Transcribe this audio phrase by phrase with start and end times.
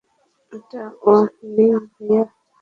[0.53, 2.23] এটা ওয়ার্নিং, ভাইয়া।